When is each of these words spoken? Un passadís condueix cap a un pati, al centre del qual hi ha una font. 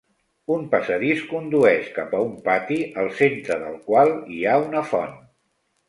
Un 0.53 0.63
passadís 0.71 1.21
condueix 1.33 1.91
cap 1.99 2.17
a 2.17 2.23
un 2.31 2.33
pati, 2.49 2.81
al 3.05 3.13
centre 3.21 3.61
del 3.67 3.79
qual 3.89 4.17
hi 4.39 4.45
ha 4.57 4.61
una 4.69 4.87
font. 4.93 5.19